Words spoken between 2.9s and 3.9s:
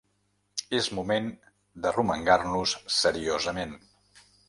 seriosament